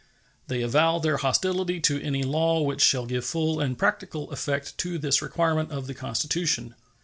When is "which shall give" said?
2.63-3.23